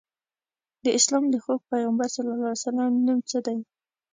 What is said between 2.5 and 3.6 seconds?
ص نوم څه دی؟